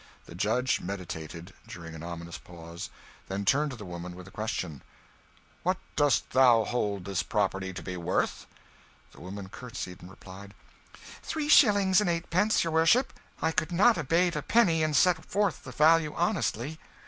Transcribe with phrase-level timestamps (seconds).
[0.25, 2.89] The judge meditated, during an ominous pause,
[3.27, 4.81] then turned to the woman, with the question
[5.61, 8.47] "What dost thou hold this property to be worth?"
[9.11, 10.55] The woman courtesied and replied
[11.21, 15.63] "Three shillings and eightpence, your worship I could not abate a penny and set forth
[15.65, 16.79] the value honestly."